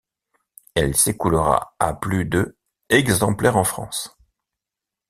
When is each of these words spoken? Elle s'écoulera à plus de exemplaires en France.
Elle 0.73 0.97
s'écoulera 0.97 1.75
à 1.77 1.93
plus 1.93 2.25
de 2.25 2.57
exemplaires 2.89 3.55
en 3.55 3.63
France. 3.63 4.17